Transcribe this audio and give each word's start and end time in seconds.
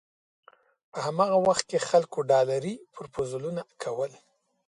په 0.91 0.99
هماغه 1.07 1.37
وخت 1.47 1.63
کې 1.69 1.85
خلکو 1.89 2.19
ډالري 2.31 2.73
پروپوزلونه 2.93 3.61
کول. 3.83 4.11